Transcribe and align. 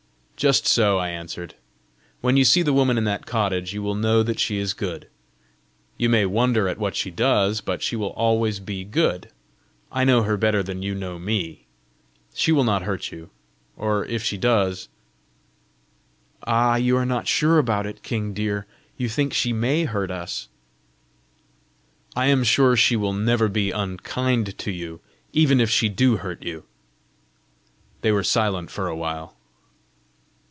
"Just 0.37 0.65
so!" 0.65 0.97
I 0.97 1.09
answered. 1.09 1.53
"When 2.21 2.35
you 2.35 2.43
see 2.45 2.63
the 2.63 2.73
woman 2.73 2.97
in 2.97 3.03
that 3.03 3.27
cottage, 3.27 3.73
you 3.73 3.83
will 3.83 3.93
know 3.93 4.23
that 4.23 4.39
she 4.39 4.57
is 4.57 4.73
good. 4.73 5.07
You 5.99 6.09
may 6.09 6.25
wonder 6.25 6.67
at 6.67 6.79
what 6.79 6.95
she 6.95 7.11
does, 7.11 7.61
but 7.61 7.83
she 7.83 7.95
will 7.95 8.09
always 8.13 8.59
be 8.59 8.83
good. 8.83 9.29
I 9.91 10.03
know 10.03 10.23
her 10.23 10.37
better 10.37 10.63
than 10.63 10.81
you 10.81 10.95
know 10.95 11.19
me. 11.19 11.67
She 12.33 12.51
will 12.51 12.63
not 12.63 12.81
hurt 12.81 13.11
you, 13.11 13.29
or 13.77 14.03
if 14.05 14.23
she 14.23 14.35
does," 14.35 14.89
"Ah, 16.47 16.75
you 16.77 16.97
are 16.97 17.05
not 17.05 17.27
sure 17.27 17.59
about 17.59 17.85
it, 17.85 18.01
king 18.01 18.33
dear! 18.33 18.65
You 18.97 19.09
think 19.09 19.35
she 19.35 19.53
MAY 19.53 19.83
hurt 19.83 20.09
us!" 20.09 20.47
"I 22.15 22.25
am 22.29 22.43
sure 22.43 22.75
she 22.75 22.95
will 22.95 23.13
never 23.13 23.47
be 23.47 23.69
unkind 23.69 24.57
to 24.57 24.71
you, 24.71 25.01
even 25.33 25.61
if 25.61 25.69
she 25.69 25.87
do 25.87 26.17
hurt 26.17 26.41
you!" 26.41 26.63
They 28.01 28.11
were 28.11 28.23
silent 28.23 28.71
for 28.71 28.87
a 28.87 28.95
while. 28.95 29.35